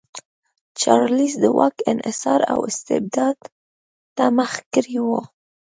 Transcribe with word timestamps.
چارلېز 0.81 1.33
د 1.43 1.45
واک 1.57 1.75
انحصار 1.91 2.39
او 2.53 2.59
استبداد 2.69 3.37
ته 4.15 4.25
مخه 4.37 4.61
کړې 4.73 4.97
وه. 5.07 5.21